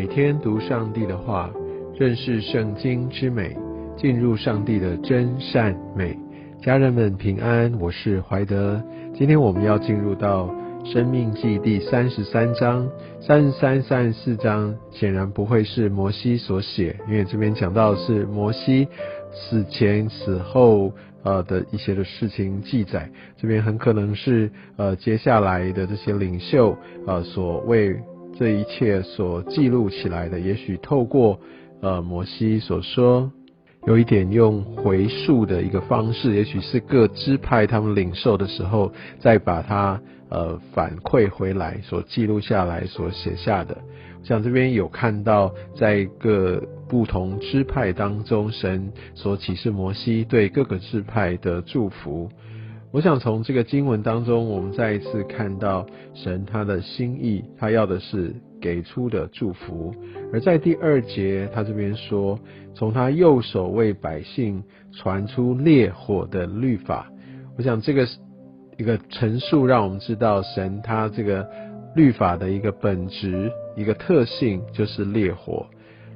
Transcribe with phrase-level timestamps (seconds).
[0.00, 1.50] 每天读上帝的话，
[1.94, 3.54] 认识圣经之美，
[3.98, 6.18] 进入上帝的真善美。
[6.62, 8.82] 家人们平安，我是怀德。
[9.12, 10.48] 今天我们要进入到
[10.86, 12.88] 生命记第三十三章、
[13.20, 18.88] 三十三、三十四章，显然不会是摩西所写，因为这边讲到的是摩西
[19.34, 20.90] 死前死后
[21.22, 23.06] 呃的一些的事情记载，
[23.36, 26.74] 这边很可能是呃接下来的这些领袖
[27.06, 27.94] 呃所为。
[28.40, 31.38] 这一切所记录起来的，也许透过
[31.82, 33.30] 呃摩西所说，
[33.86, 40.00] 有一点用回溯的一个方式，也许是各支派他们领受的时候，再把它
[40.30, 43.76] 呃反馈回来，所记录下来，所写下的。
[44.22, 52.30] 像这边有看到，在各不同支派当中，神所启示摩西对各个支派的祝福。
[52.92, 59.94] 我想从这个经文当中，我们再一次看到神他的心意，他要的是给出的祝福。
[60.32, 62.36] 而在第二节，他这边说，
[62.74, 64.60] 从他右手为百姓
[64.92, 67.08] 传出烈火的律法。
[67.56, 68.04] 我想这个
[68.76, 71.48] 一个陈述，让我们知道神他这个
[71.94, 75.64] 律法的一个本质、一个特性，就是烈火。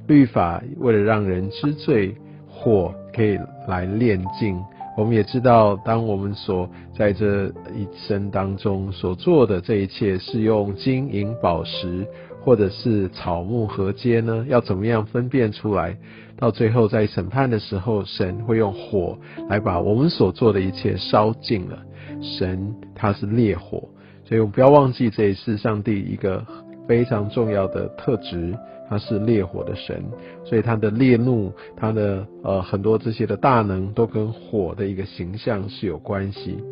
[0.07, 2.13] 律法为了让人知罪，
[2.49, 4.61] 火可以来炼净。
[4.97, 12.07] 我们也知道，当我们所在这一生当中所做的这一切，是用金银宝石，
[12.43, 14.45] 或者是草木合接呢？
[14.47, 15.97] 要怎么样分辨出来？
[16.37, 19.17] 到最后在审判的时候，神会用火
[19.49, 21.77] 来把我们所做的一切烧尽了。
[22.21, 23.89] 神他是烈火，
[24.23, 26.45] 所以我们不要忘记这也是上帝一个
[26.87, 28.55] 非常重要的特质。
[28.87, 30.03] 他是烈火的神，
[30.43, 36.63] 所以他的烈怒，他的呃很多这些的大能，都跟火的一个形象是有关系。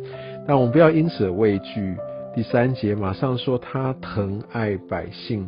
[0.46, 1.96] 但我们不要因此畏惧。
[2.32, 5.44] 第三节马上说他疼爱百姓，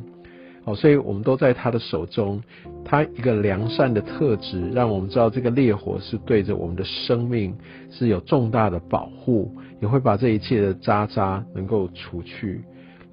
[0.65, 2.43] 好，所以我们都在他的手中。
[2.85, 7.57] 他一个良善的特质，让我们知道这个烈火是对着我们的生命
[7.91, 12.65] 是有重大的保护，也会把这一切的渣渣能够除去。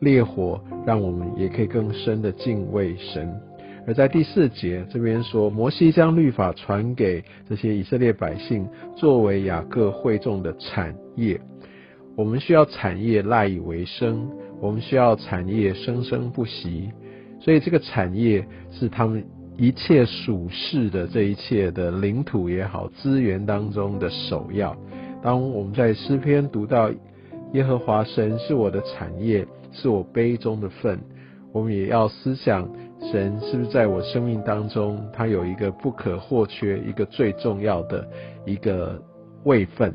[0.04, 3.34] 烈火让我们也可以更深的敬畏神，
[3.88, 11.40] 而在第四节这边说，摩西将律法传给这些以色列百姓，作为雅各会众的产业。
[12.16, 14.30] 我们需要产业赖以为生，
[14.62, 16.92] 我们需要产业生生不息。
[17.40, 19.26] 所以这个产业是他们
[19.58, 24.78] 一切属世的这一切的领土也好，资源当中的首要。
[25.24, 26.92] 当我们在诗篇读到
[27.54, 29.43] 耶和华神是我的产业。
[29.74, 31.00] 是我杯中的份，
[31.52, 32.70] 我们也要思想
[33.12, 38.08] 神是不是在我生命当中，他有一个不可或缺、一个最重要的
[38.46, 39.02] 一个
[39.44, 39.94] 位份。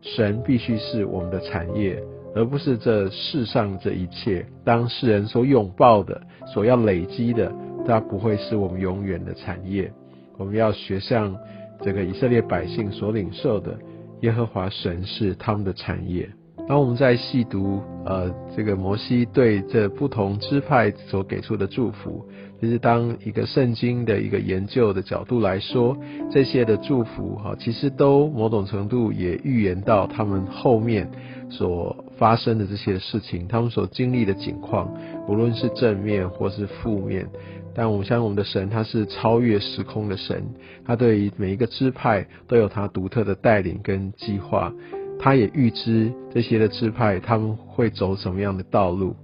[0.00, 2.02] 神必须是我们的产业，
[2.34, 4.44] 而不是这世上这一切。
[4.62, 7.50] 当世人所拥抱的、所要累积的，
[7.86, 9.90] 它不会是我们永远的产业。
[10.36, 11.34] 我们要学像
[11.82, 13.78] 这个以色列百姓所领受的，
[14.20, 16.28] 耶和华神是他们的产业。
[16.66, 22.24] 当我们在细读呃这个摩西对这不同支派所给出的祝福，
[22.58, 25.94] 其实当一个圣经的一个研究的角度来说，
[26.30, 31.10] 这些的祝福哈，其实都某种程度也预言到他们后面
[31.50, 34.90] 所发生的这些事情，他们所经历的境况，
[35.28, 37.28] 无论是正面或是负面。
[37.76, 40.42] 但我们相信我们的神，他是超越时空的神，
[40.86, 44.72] 他对于每一个支派都有他独特的带领跟计划。
[45.18, 49.14] 他也预知这些的支派他们会走什么样的道路。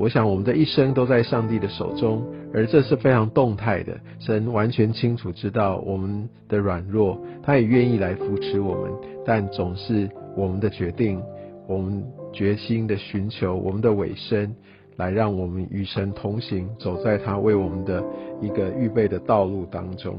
[0.00, 2.20] 我想我们的一生都在上帝的手中，
[2.52, 3.96] 而这是非常动态的。
[4.18, 8.90] 神完全清楚知道我们的软弱，他也愿意来扶持我们，
[9.24, 11.22] 但总是我们的决定，
[11.68, 14.52] 我们决心的寻求我们的尾声，
[14.96, 18.02] 来让我们与神同行，走在他为我们的
[18.40, 20.18] 一个预备的道路当中。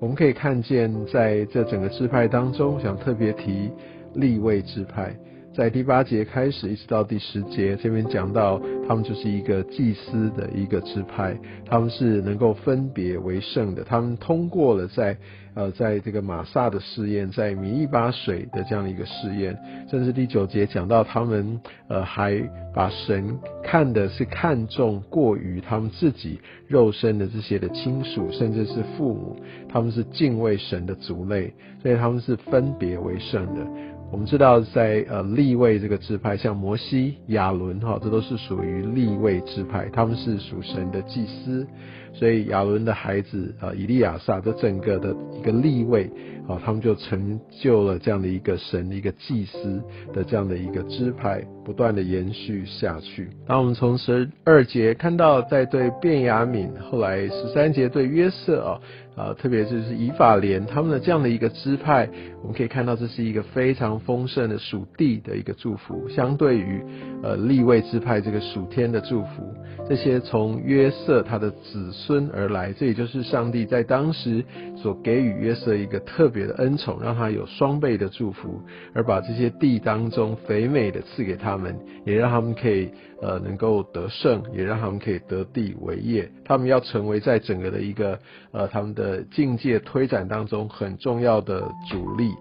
[0.00, 3.70] 我们可以看见，在这整个支派当中，想特别提。
[4.14, 5.14] 立位之派，
[5.54, 11.36] 在第八节开始一直到第十节，这边讲到他们就是一个祭司的一个支派，
[11.66, 15.16] 他们是能够分别为圣的，他们通过了在
[15.54, 19.54] 呃在这个马萨的试验，在米利巴水的这样的一个试验，
[19.90, 22.34] 甚至第九节讲到他们呃还
[22.74, 29.36] 把神看的是看重过于他们自己肉身的这些的亲属，甚至是父母，
[29.68, 33.66] 他们是敬畏神的族类，所以他们是分别为圣的。
[34.12, 41.66] 我们知道，在呃立位这个支派，像摩西、亚伦哈，这都是属于立位支派，他们是属神的祭司。
[42.12, 46.10] 所以亚伦的孩子啊，以利亚撒这整个的一个立位
[46.46, 49.82] 啊，他们就成就了这样的一个神的一个祭司
[50.12, 53.28] 的这样的一个支派，不断的延续下去。
[53.46, 58.80] 当我们从十二节看到，在对便雅悯，后来十三节对约瑟啊。
[59.14, 62.08] 啊，特别就是以法莲他们的这样的一个支派，
[62.40, 66.82] 我们可以看到这是一个非常丰盛的属地的一个祝福，相对于
[67.22, 69.54] 呃立位支派这个属天的祝福，
[69.86, 74.42] 这些从约瑟他的子孙而来，这也就是上帝在当时
[74.78, 78.62] 所给予约瑟一个特别的恩宠，让他有双倍的祝福，
[78.94, 82.88] 而把这些地当中肥美的赐给他他们，也让他们可以
[83.20, 88.18] 呃能够得胜，也让他们可以得地为业，他们要成为在整个的一个
[88.52, 89.22] 呃他们的。
[89.32, 92.32] 境界推展当中很重要的主力，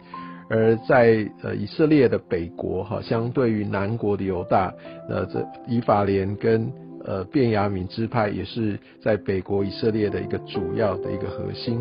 [0.50, 4.74] 而在呃以色列的北国哈，相对于南国的犹大，
[5.08, 6.70] 呃这以法莲跟
[7.06, 11.80] 呃便雅悯支派也是在北国以色列的一个主要的一个核心。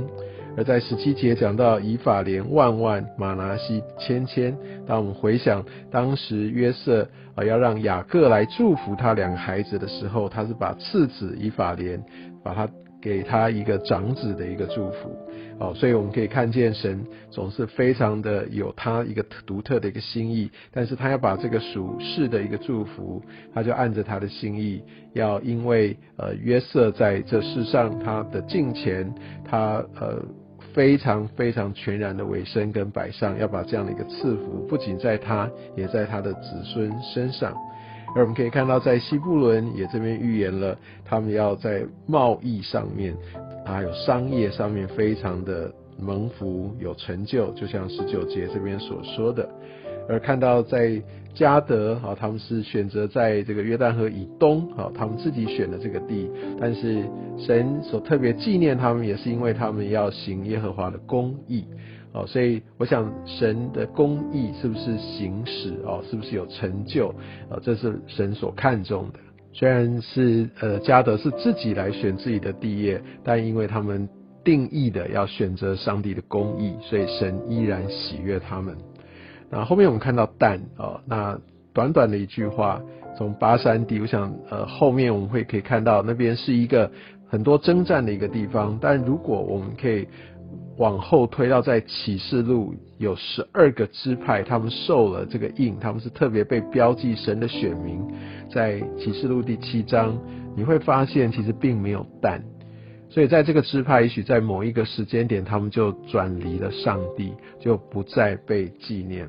[0.65, 12.03] 在十七节讲到以法莲万万，马拿西千千，当我们回想当时约瑟啊要让雅各来祝福他两个孩子的时候，他是把次子以法莲
[12.43, 12.69] 把他。
[13.03, 15.17] 给他一个长子的一个祝福，
[15.59, 23.23] 哦，所以我们可以看见神总是非常的有他一个独特的一个心意，但是他要把这个属世的一个祝福，
[23.55, 24.83] 他就按着他的心意，
[25.15, 29.11] 要因为呃约瑟在这世上他的敬虔，
[29.47, 30.23] 他呃
[30.73, 37.55] 非常非常全然的委身跟摆上，要把这样的一个赐福，不仅在他，也在他的子孙身上。
[38.15, 43.15] 而我们可以看到，在西布伦也这边预言了，他们要在贸易上面，
[43.65, 49.49] 还有商业上面非常的蒙福有成就，就像十九节这边所说的。
[50.11, 51.01] 而看到在
[51.33, 56.29] 加德啊，他们是选择在这个约旦河以东啊，他们自己选的这个地，
[56.61, 57.05] 但是
[57.39, 61.65] 神所特别纪念他们，也是因为他们要行耶和华的公义。
[62.13, 67.15] 哦，所以我想神的公义是不是行使哦，是不是有成就？
[67.49, 69.21] 啊，这是神所看重的。
[69.53, 74.09] 虽然是呃加德是自己来选自己的地业，但因为他们
[74.43, 78.77] 定义的要选择上帝的公义，所以神依然喜悦他们。
[79.51, 81.39] 那后面我们看到但哦，那
[81.73, 82.81] 短短的一句话，
[83.17, 86.91] 从巴山地，我想呃后面我们会可以看到那边是一个
[87.29, 90.07] 很多征战的一个地方，但如果我们可以。
[90.79, 98.01] 往后推到在启示录有十二个支派，他们受了这个印，他们是特别被标记神的选民。
[98.51, 100.17] 在启示录第七章，
[100.57, 102.43] 你会发现其实并没有但，
[103.11, 109.29] 所以在这个支派，也许在某一个时间点，他们就转离了上帝，就不再被纪念。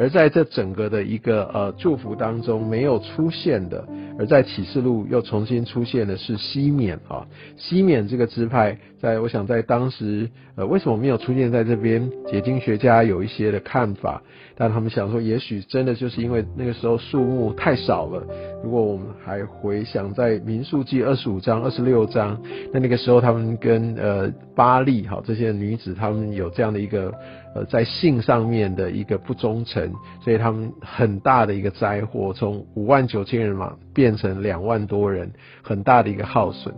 [0.00, 3.84] 而在这整个的一个呃祝福当中没有出现的，
[4.18, 7.26] 而在启示录又重新出现的是西缅啊，
[7.58, 10.26] 西缅这个支派，在我想在当时
[10.56, 12.10] 呃为什么没有出现在这边？
[12.30, 14.22] 解经学家有一些的看法，
[14.56, 18.26] 但他们想说，也许真的就是因为那个时候树木太少了。
[18.64, 22.40] 如果我们还回想在民数记二十五章、二十六章，
[22.72, 27.12] 那那个时候他们跟呃巴利哈这些女子，他们有这样的一个。
[27.54, 29.92] 呃，在性上面的一个不忠诚，
[30.22, 35.30] 所以他们很大的一个灾祸，从五万九千人嘛变成两万多人，
[35.62, 36.74] 很大的一个耗损。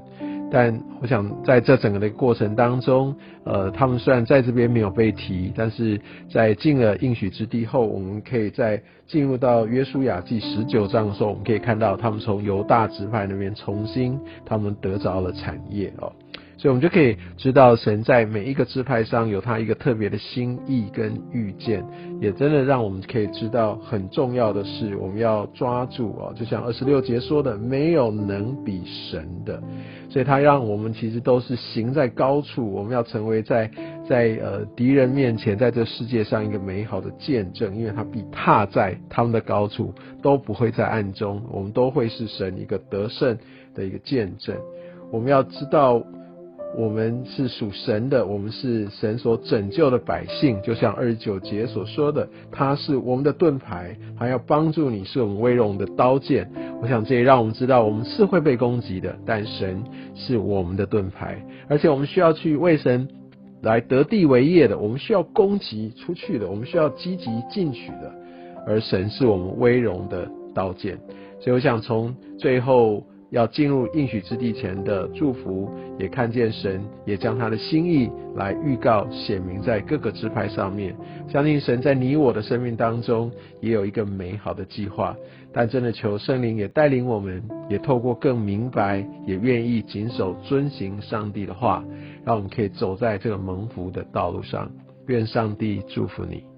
[0.51, 5.99] 但我想在这整个的过程当中，呃，他们虽然在这边没有被提，但是
[6.31, 16.13] 在进了应许之地后，我们可以在进入到约书亚记十九章的时候，我们可以看到他们从犹大支派那边重新他们得着了产业哦。
[16.59, 21.85] 所以，我们就可以知道，神在每一个支派上有他一个特别的心意跟预见，
[22.21, 29.61] 也真的让我们可以知道很重要的是，我们要抓住啊，就像二十六节说的，没有能比神的。
[30.09, 33.69] 所以，他让我们其实都是行在高处，我们要成为在
[34.07, 39.93] 在呃敌人面前，在这世界上一个美好的见证，因为他必踏在他们的高处，
[40.23, 43.37] 都不会在暗中，我们都会是神一个得胜
[43.75, 44.55] 的一个见证。
[45.11, 46.01] 我们要知道。
[46.75, 56.51] 我们是属神的，我们是神所拯救的百姓，就像二十九节所说的，他是我们的盾牌，还要帮助你，是我们威荣的刀剑。
[56.81, 59.83] 我想这也让我们知道，我们是会被攻击的，但神
[60.15, 63.07] 是我们的盾牌，而且我们需要去为神
[63.63, 68.11] 来得地为业的，我们需要攻击出去的，我们需要积极进取的，
[68.67, 70.99] 而神是我们威荣的刀剑。
[71.39, 73.05] 所以我想从最后。
[73.33, 80.95] 要进入应许之地前的祝福，也看见神也将他的心意来预告显明在各个支派上面。
[81.29, 85.17] 相信神在你我的生命当中也有一个美好的计划，
[85.51, 91.83] 但真的求圣灵也带领我们，也透过更明白，也愿意谨守遵行上帝的话，
[92.25, 94.71] 让我们可以走在这个蒙福的道路上。
[95.09, 96.52] 愿上帝祝福你。